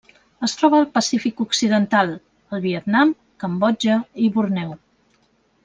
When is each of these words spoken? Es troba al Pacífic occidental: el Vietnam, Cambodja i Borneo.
Es 0.45 0.53
troba 0.61 0.77
al 0.83 0.87
Pacífic 0.95 1.43
occidental: 1.45 2.09
el 2.57 2.63
Vietnam, 2.65 3.13
Cambodja 3.45 3.99
i 4.27 4.31
Borneo. 4.39 4.75